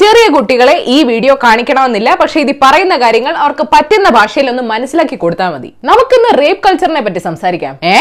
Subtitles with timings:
[0.00, 2.10] ചെറിയ കുട്ടികളെ ഈ വീഡിയോ കാണിക്കണമെന്നില്ല.
[2.20, 5.70] പക്ഷേ ഇത് പറയുന്ന കാര്യങ്ങൾ അവർക്ക് പറ്റുന്ന ഭാഷയിൽ ഒന്ന് മനസ്സിലാക്കി കൊടുത്താൽ മതി.
[5.90, 7.76] നമുക്കിന്ന് റേപ്പ് കൾച്ചറിനെ പറ്റി സംസാരിക്കാം.
[7.94, 7.98] ഏ?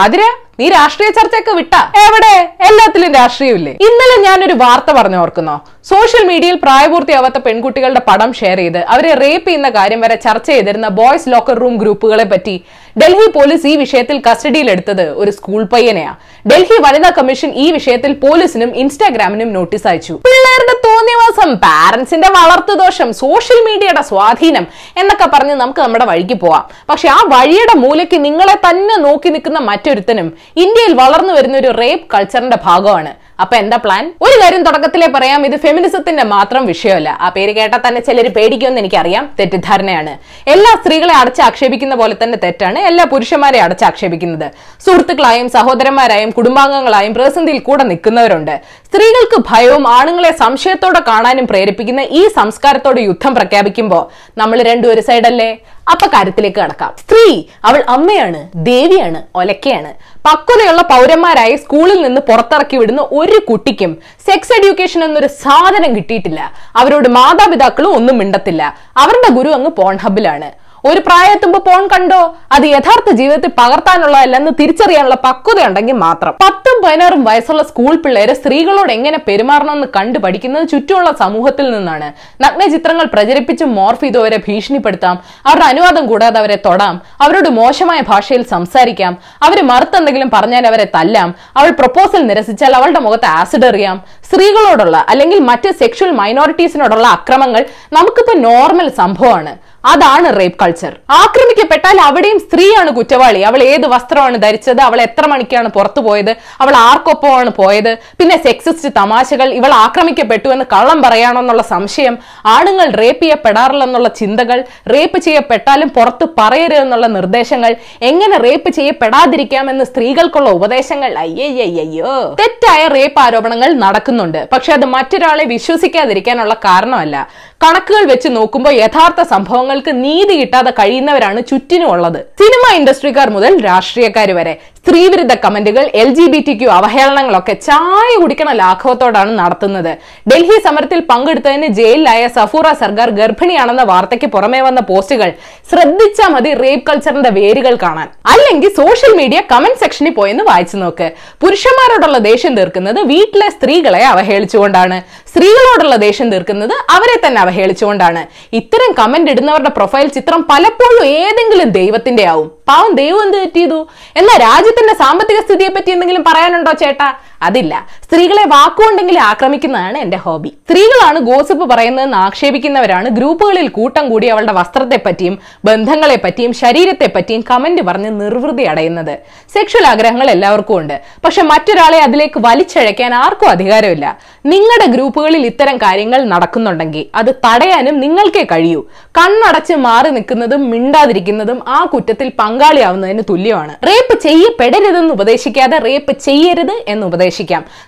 [0.00, 0.22] ആതിര
[0.58, 1.74] നീ രാഷ്ട്രീയ ചർച്ചയൊക്കെ വിട്ട?
[2.02, 2.34] എവിടെ?
[2.68, 3.72] എല്ലാത്തിലും രാഷ്ട്രീയമില്ലേ?
[3.86, 5.54] ഇന്നലെ ഞാനൊരു വാർത്ത പറഞ്ഞു ഓർക്കുന്നോ
[5.90, 11.28] സോഷ്യൽ മീഡിയയിൽ പ്രായപൂർത്തിയാവാത്ത പെൺകുട്ടികളുടെ പടം ഷെയർ ചെയ്ത് അവരെ റേപ്പ് ചെയ്യുന്ന കാര്യം വരെ ചർച്ച ചെയ്തിരുന്ന ബോയ്സ്
[11.32, 12.54] ലോക്കർ റൂം ഗ്രൂപ്പുകളെ പറ്റി
[13.02, 16.12] ഡൽഹി പോലീസ് ഈ വിഷയത്തിൽ കസ്റ്റഡിയിലെടുത്തത് ഒരു സ്കൂൾ പയ്യനെയാ.
[16.50, 20.14] ഡൽഹി വനിതാ കമ്മീഷൻ ഈ വിഷയത്തിൽ പോലീസിനും ഇൻസ്റ്റാഗ്രാമിനും നോട്ടീസ് അയച്ചു.
[20.26, 20.74] പിള്ളേരുടെ
[21.10, 24.64] തോന്നിയവാസം പാരന്റ്സിന്റെ വളർത്തുദോഷം സോഷ്യൽ മീഡിയയുടെ സ്വാധീനം
[25.00, 26.64] എന്നൊക്കെ പറഞ്ഞ് നമുക്ക് നമ്മുടെ വഴിക്ക് പോവാം.
[26.90, 30.28] പക്ഷെ ആ വഴിയുടെ മൂലയ്ക്ക് നിങ്ങളെ തന്നെ നോക്കി നിൽക്കുന്ന മറ്റൊരുത്തനും
[30.64, 33.12] ഇന്ത്യയിൽ വളർന്നു വരുന്ന ഒരു റേപ്പ് കൾച്ചറിന്റെ ഭാഗമാണ്.
[33.40, 35.46] അപ്പൊ എന്താ പ്ലാൻ ഒരു കാര്യം തുടക്കത്തിലെ പറയാം.
[35.46, 37.18] ഇത് ഫെമിനിസത്തിന്റെ മാത്രം വിഷയമല്ല.
[37.20, 39.24] ആ പേര് കേട്ടാൽ തന്നെ ചിലർ പേടിക്കുമെന്ന് എനിക്കറിയാം.
[39.40, 40.12] തെറ്റിദ്ധാരണയാണ്.
[40.54, 42.78] എല്ലാ സ്ത്രീകളെ അടച്ചാക്ഷേപിക്കുന്ന പോലെ തന്നെ തെറ്റാണ്.
[42.90, 44.46] എല്ലാ പുരുഷന്മാരെ അടച്ചാക്ഷേപിക്കുന്നത്.
[44.86, 48.54] സുഹൃത്തുക്കളായും സഹോദരന്മാരായും കുടുംബാംഗങ്ങളായും പ്രതിസന്ധിയിൽ കൂടെ നിൽക്കുന്നവരുണ്ട്.
[48.88, 54.04] സ്ത്രീകൾക്ക് ഭയവും ആണുങ്ങളെ സംശയത്തോടെ കാണാനും പ്രേരിപ്പിക്കുന്ന ഈ സംസ്കാരത്തോട് യുദ്ധം പ്രഖ്യാപിക്കുമ്പോൾ
[54.38, 55.50] നമ്മൾ രണ്ടും ഒരു സൈഡല്ലേ
[55.90, 56.92] അപ്പൊ കാര്യത്തിലേക്ക് കടക്കാം.
[56.98, 59.90] സ്ത്രീ അവൾ അമ്മയാണ് ദേവിയാണ് ഒലക്കയാണ്.
[60.26, 63.92] പക്വതയുള്ള പൗരന്മാരായി സ്കൂളിൽ നിന്ന് പുറത്തിറക്കി വിടുന്ന ഒരു കുട്ടിക്കും
[64.26, 66.40] സെക്സ് എഡ്യൂക്കേഷൻ എന്നൊരു സാധനം കിട്ടിയിട്ടില്ല.
[66.76, 68.62] അവരോട് മാതാപിതാക്കളും ഒന്നും മിണ്ടത്തില്ല.
[69.02, 70.50] അവരുടെ ഗുരു അങ്ങ് പോൺ ഹബിലാണ്
[70.84, 72.34] ഒരു പ്രായത്തുമ്പോ പോൺ കണ്ടോ?
[72.52, 76.32] അത് യഥാർത്ഥ ജീവിതത്തിൽ പകർത്താനുള്ളതല്ലെന്ന് തിരിച്ചറിയാനുള്ള പക്വത ഉണ്ടെങ്കിൽ മാത്രം.
[76.32, 82.12] പത്തും പതിനാറും വയസ്സുള്ള സ്കൂൾ പിള്ളേരെ സ്ത്രീകളോട് എങ്ങനെ പെരുമാറണമെന്ന് കണ്ടു പഠിക്കുന്നത് ചുറ്റുമുള്ള സമൂഹത്തിൽ നിന്നാണ്.
[82.42, 85.18] നഗ്ന ചിത്രങ്ങൾ പ്രചരിപ്പിച്ച് മോർഫ് ചെയ്തവരെ ഭീഷണിപ്പെടുത്താം.
[85.46, 87.02] അവരുടെ അനുവാദം കൂടാതെ അവരെ തൊടാം.
[87.20, 89.18] അവരോട് മോശമായ ഭാഷയിൽ സംസാരിക്കാം.
[89.42, 91.34] അവർ മറുത്തെന്തെങ്കിലും പറഞ്ഞാൽ അവരെ തല്ലാം.
[91.56, 94.02] അവൾ പ്രപ്പോസൽ നിരസിച്ചാൽ അവളുടെ മുഖത്ത് ആസിഡ് എറിയാം.
[94.30, 99.69] സ്ത്രീകളോടുള്ള അല്ലെങ്കിൽ മറ്റ് സെക്ഷൽ മൈനോറിറ്റീസിനോടുള്ള അക്രമങ്ങൾ നമുക്കിപ്പോ നോർമൽ സംഭവമാണ്.
[99.84, 103.40] അതാണ് റേപ്പ് കൾച്ചർ ആക്രമിക്കപ്പെട്ടാൽ അവിടെയും സ്ത്രീയാണ് കുറ്റവാളി.
[103.40, 104.80] അവൾ ഏത് വസ്ത്രമാണ് ധരിച്ചത്?
[104.80, 106.32] അവൾ എത്ര മണിക്കാണ് പുറത്തു പോയത്?
[106.62, 107.90] അവൾ ആർക്കൊപ്പമാണ് പോയത്?
[108.18, 112.18] പിന്നെ സെക്സിസ്റ്റ് തമാശകൾ ഇവൾ ആക്രമിക്കപ്പെട്ടു എന്ന് കള്ളം പറയാണെന്നുള്ള സംശയം
[112.56, 114.64] ആണുങ്ങൾ റേപ്പ് ചെയ്യപ്പെടാറില്ലെന്നുള്ള ചിന്തകൾ
[114.94, 117.76] റേപ്പ് ചെയ്യപ്പെട്ടാലും പുറത്ത് പറയരുതെന്നുള്ള നിർദ്ദേശങ്ങൾ
[118.10, 121.12] എങ്ങനെ റേപ്പ് ചെയ്യപ്പെടാതിരിക്കാമെന്ന് സ്ത്രീകൾക്കുള്ള ഉപദേശങ്ങൾ.
[121.24, 124.48] അയ്യയ്യോ തെറ്റായ റേപ്പ് ആരോപണങ്ങൾ നടക്കുന്നുണ്ട്.
[124.52, 127.16] പക്ഷെ അത് മറ്റൊരാളെ വിശ്വസിക്കാതിരിക്കാനുള്ള കാരണമല്ല.
[127.60, 132.18] കണക്കുകൾ വെച്ച് നോക്കുമ്പോൾ യഥാർത്ഥ സംഭവങ്ങൾക്ക് നീതി കിട്ടാതെ കഴിയുന്നവരാണ് ചുറ്റിനുമുള്ളത്.
[132.40, 134.54] സിനിമ ഇൻഡസ്ട്രിക്കാർ മുതൽ രാഷ്ട്രീയക്കാർ വരെ
[134.86, 139.90] സ്ത്രീവിരുദ്ധ കമന്റുകൾ L G B T Q അവഹേളനങ്ങളൊക്കെ ചായ കുടിക്കണ ലാഘവത്തോടാണ് നടത്തുന്നത്.
[140.30, 145.30] ഡൽഹി സമരത്തിൽ പങ്കെടുത്തതിന് ജയിലിലായ സഫൂറ സർക്കാർ ഗർഭിണിയാണെന്ന വാർത്തയ്ക്ക് പുറമേ വന്ന പോസ്റ്റുകൾ
[145.70, 148.08] ശ്രദ്ധിച്ചാൽ മതി റേപ്പ് കൾച്ചറിന്റെ വേരുകൾ കാണാൻ.
[148.32, 151.08] അല്ലെങ്കിൽ സോഷ്യൽ മീഡിയ കമന്റ് സെക്ഷനിൽ പോയെന്ന് വായിച്ചു നോക്ക്.
[151.44, 154.98] പുരുഷന്മാരോടുള്ള ദേഷ്യം തീർക്കുന്നത് വീട്ടിലെ സ്ത്രീകളെ അവഹേളിച്ചുകൊണ്ടാണ്.
[155.32, 158.24] സ്ത്രീകളോടുള്ള ദേഷ്യം തീർക്കുന്നത് അവരെ തന്നെ അവഹേളിച്ചുകൊണ്ടാണ്.
[158.60, 163.80] ഇത്തരം കമന്റ് ഇടുന്നവരുടെ പ്രൊഫൈൽ ചിത്രം പലപ്പോഴും ഏതെങ്കിലും ദൈവത്തിന്റെ ആവും പാവം ദൈവം എന്ത് തെറ്റിയതു
[164.16, 167.08] എന്നാ രാജ്യത്തിന്റെ സാമ്പത്തിക സ്ഥിതിയെ പറ്റി എന്തെങ്കിലും പറയാനുണ്ടോ ചേട്ടാ?
[167.42, 167.86] അതില്ല.
[168.04, 170.48] സ്ത്രീകളെ വാക്കുകൊണ്ടെങ്കിലും ആക്രമിക്കുന്നതാണ് എന്റെ ഹോബി.
[170.48, 177.82] സ്ത്രീകളാണ് ഗോസിപ്പ് പറയുന്നതെന്ന് ആക്ഷേപിക്കുന്നവരാണ് ഗ്രൂപ്പുകളിൽ കൂട്ടം കൂടി അവളുടെ വസ്ത്രത്തെ പറ്റിയും ബന്ധങ്ങളെ പറ്റിയും ശരീരത്തെ പറ്റിയും കമന്റ്
[177.82, 179.18] പറഞ്ഞ് നിർവൃതി അടയുന്നത്.
[179.54, 181.00] സെക്ഷൽ ആഗ്രഹങ്ങൾ എല്ലാവർക്കും ഉണ്ട്.
[181.24, 184.18] പക്ഷെ മറ്റൊരാളെ അതിലേക്ക് വലിച്ചഴയ്ക്കാൻ ആർക്കും അധികാരമില്ല.
[184.46, 188.82] നിങ്ങളുടെ ഗ്രൂപ്പുകളിൽ ഇത്തരം കാര്യങ്ങൾ നടക്കുന്നുണ്ടെങ്കിൽ അത് തടയാനും നിങ്ങൾക്കേ കഴിയൂ.
[189.18, 193.86] കണ്ണടച്ച് മാറി നിൽക്കുന്നതും മിണ്ടാതിരിക്കുന്നതും ആ കുറ്റത്തിൽ പങ്കാളിയാവുന്നതിന് തുല്യമാണ്.
[193.86, 197.29] റേപ്പ് ചെയ്യപ്പെടരുതെന്ന് ഉപദേശിക്കാതെ റേപ്പ് ചെയ്യരുത് എന്ന് ഉപദേശിക്കാം.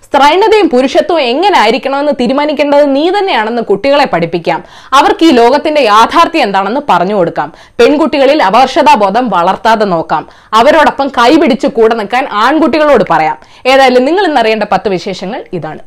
[0.05, 4.65] സ്ത്രൈണതയും പുരുഷത്വവും എങ്ങനെ ആയിരിക്കണമെന്ന് തീരുമാനിക്കേണ്ടത് നീ തന്നെയാണെന്ന് കുട്ടികളെ പഠിപ്പിക്കാം.
[4.93, 7.53] അവർക്ക് ഈ ലോകത്തിന്റെ യാഥാർത്ഥ്യം എന്താണെന്ന് പറഞ്ഞു കൊടുക്കാം.
[7.79, 10.29] പെൺകുട്ടികളിൽ അപകർഷതാബോധം വളർത്താതെ നോക്കാം.
[10.53, 13.39] അവരോടൊപ്പം കൈപിടിച്ച് കൂടെ നിൽക്കാൻ ആൺകുട്ടികളോട് പറയാം.
[13.67, 15.79] ഏതായാലും നിങ്ങൾ ഇന്നറിയേണ്ട പത്ത് വിശേഷങ്ങൾ ഇതാണ്.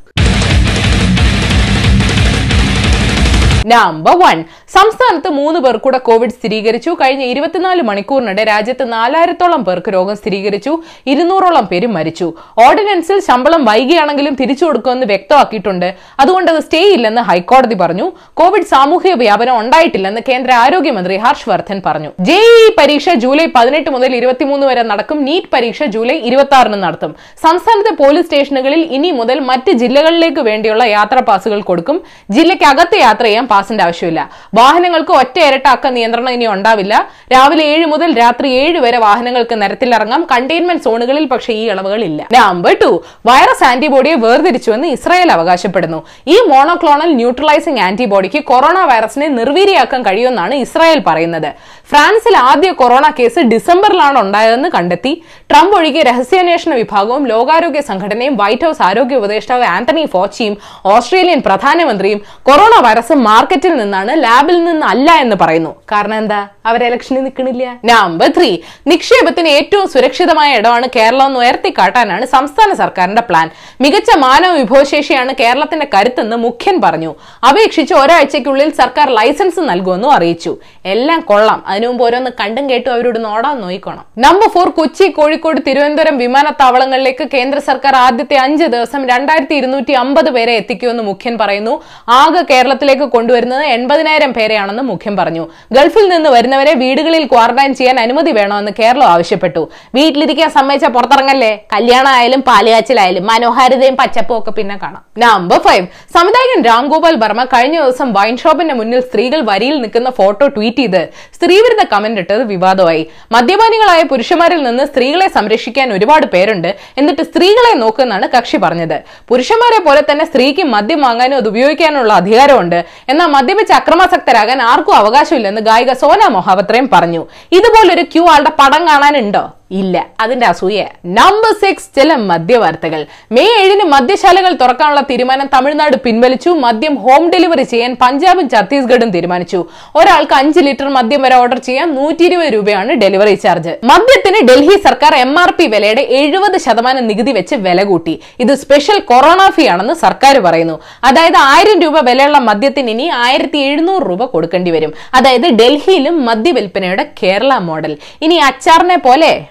[3.72, 4.38] നമ്പർ വൺ
[4.74, 6.92] സംസ്ഥാനത്ത് മൂന്ന് പേർ കൂടെ കോവിഡ് സ്ഥിരീകരിച്ചു.
[7.02, 10.74] കഴിഞ്ഞ ഇരുപത്തിനാല് മണിക്കൂറിനിടെ രാജ്യത്ത് നാലായിരത്തോളം പേർക്ക് രോഗം സ്ഥിരീകരിച്ചു.
[11.08, 12.28] ഇരുന്നൂറോളം പേര് മരിച്ചു.
[12.66, 15.88] ഓർഡിനൻസിൽ ശമ്പളം വൈകിയാണെങ്കിലും തിരിച്ചു കൊടുക്കുമെന്ന് വ്യക്തമാക്കിയിട്ടുണ്ട്.
[16.20, 18.12] അതുകൊണ്ട് അത് സ്റ്റേ ഇല്ലെന്ന് ഹൈക്കോടതി പറഞ്ഞു.
[18.34, 24.68] കോവിഡ് സാമൂഹിക വ്യാപനം ഉണ്ടായിട്ടില്ലെന്ന് കേന്ദ്ര ആരോഗ്യമന്ത്രി ഹർഷ് വർദ്ധൻ പറഞ്ഞു ജെഇഇ പരീക്ഷ ജൂലൈ പതിനെട്ട് മുതൽ ഇരുപത്തിമൂന്ന്
[24.68, 25.18] വരെ നടക്കും.
[25.26, 27.12] നീറ്റ് പരീക്ഷ ജൂലൈ ഇരുപത്തി ആറിന് നടത്തും.
[27.44, 31.98] സംസ്ഥാനത്തെ പോലീസ് സ്റ്റേഷനുകളിൽ ഇനി മുതൽ മറ്റ് ജില്ലകളിലേക്ക് വേണ്ടിയുള്ള യാത്രാ പാസുകൾ കൊടുക്കും.
[32.36, 34.22] ജില്ലയ്ക്കകത്ത് യാത്ര ചെയ്യാൻ പാസിന്റെ ആവശ്യമില്ല.
[34.60, 36.94] വാഹനങ്ങൾക്ക് ഒറ്റ ഇരട്ടാക്ക നിയന്ത്രണം ഇനി ഉണ്ടാവില്ല.
[37.34, 40.24] രാവിലെ ഏഴ് മുതൽ രാത്രി ഏഴ് വരെ വാഹനങ്ങൾക്ക് നിരത്തിലിറങ്ങാം.
[40.32, 42.22] കണ്ടെയ്ൻമെന്റ് സോണുകളിൽ പക്ഷേ ഈ ഇളവുകൾ ഇല്ല.
[42.38, 42.92] നമ്പർ ടു
[43.30, 46.00] വൈറസ് ആന്റിബോഡിയെ വേർതിരിച്ചുവെന്ന് ഇസ്രായേൽ അവകാശപ്പെടുന്നു.
[46.34, 51.50] ഈ മോണോക്ലോണൽ ന്യൂട്രലൈസിംഗ് ആന്റിബോഡിക്ക് കൊറോണ വൈറസിനെ നിർവീര്യാക്കാൻ കഴിയുമെന്നാണ് ഇസ്രായേൽ പറയുന്നത്.
[51.90, 55.12] ഫ്രാൻസിൽ ആദ്യ കൊറോണ കേസ് ഡിസംബറിലാണ് ഉണ്ടായതെന്ന് കണ്ടെത്തി.
[55.52, 60.56] ട്രംപ് ഒഴികെ രഹസ്യാന്വേഷണ വിഭാഗവും ലോകാരോഗ്യ സംഘടനയും വൈറ്റ് ഹൌസ് ആരോഗ്യ ഉപദേഷ്ടാവ് ആന്റണി ഫോച്ചിയും
[60.94, 63.16] ഓസ്ട്രേലിയൻ പ്രധാനമന്ത്രിയും കൊറോണ വൈറസ്
[63.46, 65.72] മാർക്കറ്റിൽ നിന്നാണ് ലാബിൽ നിന്ന് അല്ല എന്ന് പറയുന്നു.
[65.92, 66.38] കാരണം എന്താ?
[66.66, 67.66] അവർ ഇലക്ഷനിൽ നിൽക്കണില്ല.
[67.86, 68.58] നമ്പർ ത്രീ
[68.88, 73.50] നിക്ഷേപത്തിന് ഏറ്റവും സുരക്ഷിതമായ ഇടമാണ് കേരളം എന്ന് ഉയർത്തി കാട്ടാനാണ് സംസ്ഥാന സർക്കാരിന്റെ പ്ലാൻ
[73.82, 77.12] മികച്ച മാനവ വിഭവശേഷിയാണ് കേരളത്തിന്റെ കരുത്തെന്ന് മുഖ്യൻ പറഞ്ഞു.
[77.50, 80.54] അപേക്ഷിച്ച് ഒരാഴ്ചയ്ക്കുള്ളിൽ സർക്കാർ ലൈസൻസ് നൽകുമെന്നും അറിയിച്ചു.
[80.86, 81.64] എല്ലാം കൊള്ളാം.
[81.68, 84.06] അതിനു മുമ്പ് ഓരോന്ന് കണ്ടും കേട്ടും അവരോട് നോടാൻ നോയിക്കോണം.
[84.18, 90.56] നമ്പർ ഫോർ കൊച്ചി കോഴിക്കോട് തിരുവനന്തപുരം വിമാനത്താവളങ്ങളിലേക്ക് കേന്ദ്ര സർക്കാർ ആദ്യത്തെ അഞ്ച് ദിവസം രണ്ടായിരത്തി ഇരുന്നൂറ്റി അമ്പത് പേരെ
[90.64, 91.76] എത്തിക്കുമെന്ന് മുഖ്യൻ പറയുന്നു.
[92.10, 93.04] ആകെ കേരളത്തിലേക്ക്
[93.36, 95.44] കൊണ്ടുവരുന്നത് എൺപതിനായിരം പേരെയാണെന്ന് മുഖ്യം പറഞ്ഞു.
[95.76, 99.62] ഗൾഫിൽ നിന്ന് വരുന്നവരെ വീടുകളിൽ ക്വാറന്റൈൻ ചെയ്യാൻ അനുമതി വേണമെന്ന് കേരളം ആവശ്യപ്പെട്ടു.
[99.98, 101.52] വീട്ടിലിരിക്കാൻ സമ്മതിച്ച പുറത്തിറങ്ങല്ലേ?
[101.74, 105.02] കല്യാണമായാലും പാലുകാച്ചിലായാലും മനോഹാരിതയും പച്ചപ്പും ഒക്കെ പിന്നെ കാണാം.
[105.24, 105.86] നമ്പർ ഫൈവ്
[106.16, 111.02] സംവിധായകൻ രാംഗോപാൽ വർമ്മ കഴിഞ്ഞ ദിവസം വൈൻ ഷോപ്പിന്റെ മുന്നിൽ സ്ത്രീകൾ വരിയിൽ നിൽക്കുന്ന ഫോട്ടോ ട്വീറ്റ് ചെയ്ത്
[111.38, 113.04] സ്ത്രീവിരുദ്ധ കമന്റ് ഇട്ടത് വിവാദമായി.
[113.36, 116.72] മദ്യപാനികളായ പുരുഷന്മാരിൽ നിന്ന് സ്ത്രീകളെ സംരക്ഷിക്കാൻ ഒരുപാട് പേരുണ്ട്.
[117.02, 118.98] എന്നിട്ട് സ്ത്രീകളെ നോക്കുന്നാണ് കക്ഷി പറഞ്ഞത്.
[119.30, 122.80] പുരുഷന്മാരെ പോലെ തന്നെ സ്ത്രീക്ക് മദ്യം വാങ്ങാനും അത് ഉപയോഗിക്കാനുള്ള അധികാരമുണ്ട്.
[123.26, 127.28] മദ്യപിച്ച് അക്രമാസക്തരാകാൻ ആർക്കും അവകാശമില്ലെന്ന് ഗായിക സോന മൊഹാപത്രയും പറഞ്ഞു.
[127.52, 129.50] ഇതുപോലൊരു ക്യൂ ആളുടെ പടം കാണാനുണ്ടോ?
[129.72, 130.06] ഇല്ല.
[130.20, 130.86] അതിന്റെ അസൂയ.
[131.06, 133.06] നമ്പർ സിക്സ് ചില മദ്യവാർത്തകൾ.
[133.32, 136.50] മെയ് ഏഴിന് മദ്യശാലകൾ തുറക്കാനുള്ള തീരുമാനം തമിഴ്നാട് പിൻവലിച്ചു.
[136.50, 139.66] മദ്യം ഹോം ഡെലിവറി ചെയ്യാൻ പഞ്ചാബും ഛത്തീസ്ഗഡും തീരുമാനിച്ചു.
[139.96, 145.16] ഒരാൾക്ക് അഞ്ച് ലിറ്റർ മദ്യം വരെ ഓർഡർ ചെയ്യാൻ നൂറ്റി ഇരുപത് രൂപയാണ് ഡെലിവറി ചാർജ് മദ്യത്തിന് ഡൽഹി സർക്കാർ
[145.16, 148.20] എം ആർ പി വിലയുടെ എഴുപത് ശതമാനം നികുതി വെച്ച് വില കൂട്ടി.
[148.40, 150.80] ഇത് സ്പെഷ്യൽ കൊറോണ ഫീ ആണെന്ന് സർക്കാർ പറയുന്നു.
[151.04, 154.94] അതായത് ആയിരം രൂപ വിലയുള്ള മദ്യത്തിന് ഇനി ആയിരത്തി എഴുന്നൂറ് രൂപ കൊടുക്കേണ്ടി വരും.
[155.14, 157.98] അതായത് ഡൽഹിയിലും മദ്യവിൽപ്പനയുടെ കേരള മോഡൽ.
[158.22, 159.46] ഇനി അച്ചാറിനെ പോലെ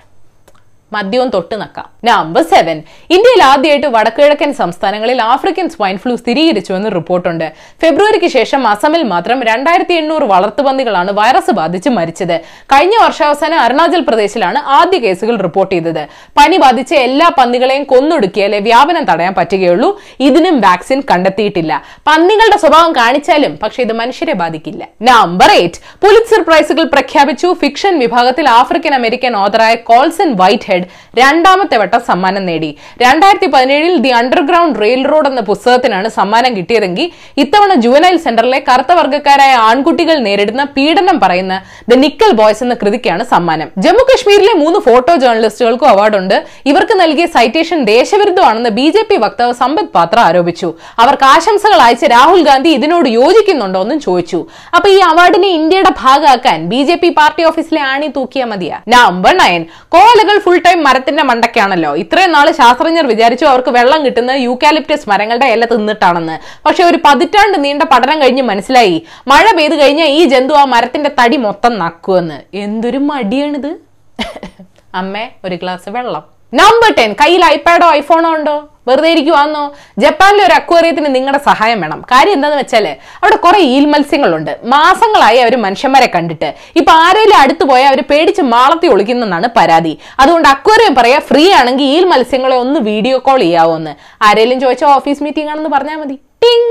[0.94, 1.93] മദ്യവും തൊട്ട് നക്കാം.
[2.08, 2.76] നമ്പർ സെവൻ
[3.16, 7.46] ഇന്ത്യയിൽ ആദ്യമായിട്ട് വടക്കുകിഴക്കൻ സംസ്ഥാനങ്ങളിൽ ആഫ്രിക്കൻ സ്വൈൻ ഫ്ലൂ സ്ഥിരീകരിച്ചുവെന്ന് റിപ്പോർട്ടുണ്ട്.
[7.82, 12.36] ഫെബ്രുവരിക്ക് ശേഷം അസമിൽ മാത്രം രണ്ടായിരത്തി എണ്ണൂറ് വളർത്തുപന്നികളാണ് വൈറസ് ബാധിച്ച് മരിച്ചത്.
[12.72, 16.02] കഴിഞ്ഞ വർഷാവസാനം അരുണാചൽ പ്രദേശിലാണ് ആദ്യ കേസുകൾ റിപ്പോർട്ട് ചെയ്തത്.
[16.38, 19.90] പനി ബാധിച്ച എല്ലാ പന്നികളെയും കൊന്നൊടുക്കിയാലേ വ്യാപനം തടയാൻ പറ്റുകയുള്ളൂ.
[20.20, 21.72] ഇതിനും വാക്സിൻ കണ്ടെത്തിയിട്ടില്ല.
[22.06, 24.82] പന്നികളുടെ സ്വഭാവം കാണിച്ചാലും പക്ഷെ ഇത് മനുഷ്യരെ ബാധിക്കില്ല.
[25.02, 27.48] നമ്പർ എയ്റ്റ് പുലിറ്റ്സർ പ്രൈസുകൾ പ്രഖ്യാപിച്ചു.
[27.62, 30.86] ഫിക്ഷൻ വിഭാഗത്തിൽ ആഫ്രിക്കൻ അമേരിക്കൻ ഓതറായ കോൾസൺ വൈറ്റ് ഹെഡ്
[31.18, 32.78] രണ്ടാമത്തെ വട്ടം സമ്മാനം നേടി.
[33.02, 39.54] രണ്ടായിരത്തി പതിനേഴിൽ ദി അണ്ടർഗ്രൗണ്ട് റെയിൽ റോഡ് എന്ന പുസ്തകത്തിനാണ് സമ്മാനം കിട്ടിയതെങ്കിൽ ഇത്തവണ ജുവനൈൽ സെന്ററിലെ കറുത്ത വർഗക്കാരായ
[39.54, 43.68] ആൺകുട്ടികൾ നേരിടുന്ന പീഡനം പറയുന്ന ദ നിക്കൽ ബോയ്സ് എന്ന കൃതിക്കാണ് സമ്മാനം.
[43.78, 46.44] ജമ്മു കശ്മീരിലെ മൂന്ന് ഫോട്ടോ ജേർണലിസ്റ്റുകൾക്കും അവാർഡുണ്ട്.
[46.66, 50.74] ഇവർക്ക് നൽകിയ സൈറ്റേഷൻ ദേശവിരുദ്ധമാണെന്ന് ബി ജെ പി വക്താവ് സമ്പത് പാത്ര ആരോപിച്ചു.
[50.98, 54.46] അവർക്ക് ആശംസകൾ അയച്ച രാഹുൽ ഗാന്ധി ഇതിനോട് യോജിക്കുന്നുണ്ടോ എന്നും ചോദിച്ചു.
[54.76, 58.78] അപ്പൊ ഈ അവാർഡിനെ ഇന്ത്യയുടെ ഭാഗമാക്കാൻ ബി ജെ പി പാർട്ടി ഓഫീസിലെ ആണി തൂക്കിയാൽ മതിയാ?
[58.88, 59.64] Number nine.
[59.88, 61.83] കോലകൾ ഫുൾ ടൈം മരത്തിന്റെ മണ്ടയ്ക്കാണല്ലോ.
[61.92, 66.38] ഇത്രയും നാൾ ശാസ്ത്രജ്ഞർ വിചാരിച്ചു അവർക്ക് വെള്ളം കിട്ടുന്നത് യൂക്കാലിപ്റ്റസ് മരങ്ങളുടെ ഇല തിന്നിട്ടാണെന്ന്.
[66.66, 69.06] പക്ഷെ ഒരു പതിറ്റാണ്ട് നീണ്ട പഠനം കഴിഞ്ഞ് മനസ്സിലായി.
[69.28, 73.76] മഴ പെയ്ത് കഴിഞ്ഞാൽ ഈ ജന്തു ആ മരത്തിന്റെ തടി മൊത്തം നക്കുമെന്ന് എന്തൊരു മടിയാണിത്?
[74.94, 76.33] അമ്മേ ഒരു ഗ്ലാസ് വെള്ളം.
[76.60, 78.54] നമ്പർ ടെൻ കയ്യിൽ ഐപാഡോ ഐഫോണോ ഉണ്ടോ?
[78.88, 79.62] വെറുതെ ഇരിക്കുവാന്നോ?
[80.02, 82.00] ജപ്പാനിലെ ഒരു അക്വേറിയത്തിന് നിങ്ങളുടെ സഹായം വേണം.
[82.12, 82.86] കാര്യം എന്താന്ന് വെച്ചാൽ
[83.22, 84.52] അവിടെ കുറെ ഈൽ മത്സ്യങ്ങളുണ്ട്.
[84.74, 86.48] മാസങ്ങളായി അവർ മനുഷ്യന്മാരെ കണ്ടിട്ട്.
[86.80, 89.94] ഇപ്പൊ ആരെങ്കിലും അടുത്ത് പോയാൽ അവർ പേടിച്ച് മാളത്തി ഒളിക്കുന്നെന്നാണ് പരാതി.
[90.20, 93.94] അതുകൊണ്ട് അക്വേറിയം പറയാ ഫ്രീ ആണെങ്കിൽ ഈൽ മത്സ്യങ്ങളെ ഒന്ന് വീഡിയോ കോൾ ചെയ്യാവോ എന്ന്
[94.28, 96.18] ആരെങ്കിലും ചോദിച്ചാൽ ഓഫീസ് മീറ്റിംഗ് ആണെന്ന് പറഞ്ഞാൽ മതി.
[96.44, 96.70] ടിങ്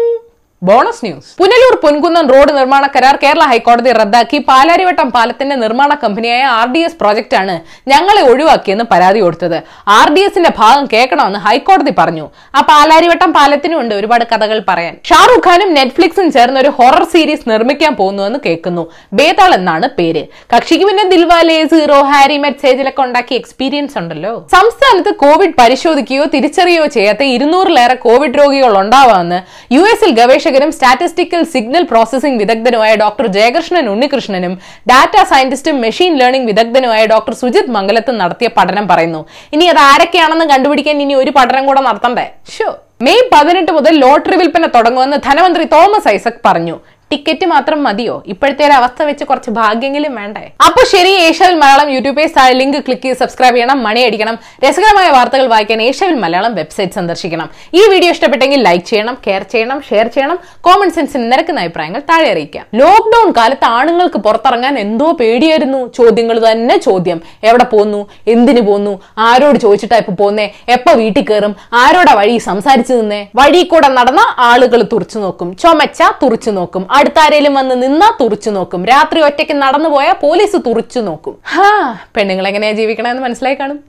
[0.68, 1.30] bonus news.
[1.40, 6.98] Punalur Ponkunnam road നിർമ്മാണ കരാർ കേരള ഹൈക്കോടതി റദ്ദാക്കി പാലാരിവട്ടം പാലത്തിന്റെ നിർമ്മാണ കമ്പനിയായ ആർ ഡി എസ്
[7.02, 7.56] പ്രോജക്റ്റാണ്
[7.92, 9.58] ഞങ്ങളെ ഒഴിവാക്കിയെന്ന് പരാതി കൊടുത്തത്.
[9.98, 12.26] ആർ ഡി എസിന്റെ ഭാഗം കേൾക്കണമെന്ന് ഹൈക്കോടതി പറഞ്ഞു.
[12.58, 14.94] ആ പാലാരിവട്ടം പാലത്തിനും ഉണ്ട് ഒരുപാട് കഥകൾ പറയാൻ.
[15.10, 18.86] ഷാറുഖ് ഖാനും നെറ്റ്ഫ്ലിക്സും ചേർന്ന് ഒരു ഹൊറർ സീരീസ് നിർമ്മിക്കാൻ പോകുന്നുവെന്ന് കേൾക്കുന്നു.
[19.22, 20.24] ബേതാൾ എന്നാണ് പേര്.
[20.56, 24.34] കക്ഷിക്ക് പിന്നെ ദിൽവാലെ സീറോ ഹാരി മെസ്സേജിലൊക്കെ ഉണ്ടാക്കിയ എക്സ്പീരിയൻസ് ഉണ്ടല്ലോ.
[24.56, 29.42] സംസ്ഥാനത്ത് കോവിഡ് പരിശോധിക്കുകയോ തിരിച്ചറിയുകയോ ചെയ്യാത്ത ഇരുന്നൂറിലേറെ കോവിഡ് രോഗികൾ ഉണ്ടാവാമെന്ന്
[29.78, 30.12] യു എസിൽ
[30.54, 34.54] ഗവേഷകരും സ്റ്റാറ്റിസ്റ്റിക്കൽ സിഗ്നൽ പ്രോസസിംഗ് വിദഗ്ധനുമായ ഡോക്ടർ ജയകൃഷ്ണൻ ഉണ്ണികൃഷ്ണനും
[34.92, 39.22] ഡാറ്റ സയന്റിസ്റ്റും മെഷീൻ ലേണിംഗ് വിദഗ്ധനുമായ ഡോക്ടർ സുജിത് മംഗലത്തും നടത്തിയ പഠനം പറയുന്നു.
[39.56, 42.26] ഇനി അത് ആരൊക്കെയാണെന്ന് കണ്ടുപിടിക്കാൻ ഇനി ഒരു പഠനം കൂടെ നടത്തണ്ടേ?
[42.56, 42.70] ഷോ
[43.06, 46.76] മെയ് പതിനെട്ട് മുതൽ ലോട്ടറി വിൽപ്പന തുടങ്ങുമെന്ന് ധനമന്ത്രി തോമസ് ഐസക് പറഞ്ഞു.
[47.14, 48.24] ടിക്കറ്റ് മാത്രം മതിയോ?
[48.28, 50.52] ഇപ്പോഴത്തെ ഒരു അവസ്ഥ വെച്ച് കുറച്ച് ഭാഗ്യങ്ങളും വേണ്ടേ?
[50.66, 55.46] അപ്പൊ ശരി ഏഷ്യവിൽ മലയാളം യൂട്യൂബ് താഴെ ലിങ്ക് ക്ലിക്ക് ചെയ്ത് സബ്സ്ക്രൈബ് ചെയ്യണം മണി അടിക്കണം രസകരമായ വാർത്തകൾ
[55.48, 57.50] വായിക്കാൻ ഏഷ്യവിൽ മലയാളം വെബ്സൈറ്റ് സന്ദർശിക്കണം.
[57.74, 62.66] ഈ വീഡിയോ ഇഷ്ടപ്പെട്ടെങ്കിൽ ലൈക്ക് ചെയ്യണം കെയർ ചെയ്യണം ഷെയർ ചെയ്യണം കോമൺ സെൻസിന് നിരക്കുന്ന അഭിപ്രായങ്ങൾ താഴെ അറിയിക്കാം.
[62.74, 65.82] ലോക്ക്ഡൌൺ കാലത്ത് ആണുങ്ങൾക്ക് പുറത്തിറങ്ങാൻ എന്തോ പേടിയായിരുന്നു?
[65.88, 67.22] ചോദ്യങ്ങൾ തന്നെ ചോദ്യം.
[67.44, 68.08] എവിടെ പോന്നു?
[68.28, 69.00] എന്തിനു പോന്നു?
[69.18, 70.52] ആരോട് ചോദിച്ചിട്ടാ ഇപ്പൊ പോന്നേ?
[70.70, 71.56] എപ്പോ വീട്ടിൽ കയറും?
[71.74, 73.28] ആരോടാ വഴി സംസാരിച്ചു നിന്നേ?
[73.36, 75.58] വഴി കൂടെ നടന്ന ആളുകൾ തുറച്ചു നോക്കും.
[75.58, 76.88] ചുമച്ച തുറച്ചു നോക്കും.
[77.04, 78.86] അടുത്താരേലും വന്ന് നിന്നാ തുറച്ചു നോക്കും.
[78.86, 81.36] രാത്രി ഒറ്റയ്ക്ക് നടന്നു പോയാൽ പോലീസ് തുറച്ചു നോക്കും.
[81.54, 81.98] ഹാ.
[82.16, 83.80] പെണ്ണുങ്ങൾ എങ്ങനെയാ ജീവിക്കണമെന്ന് മനസ്സിലായി കാണും.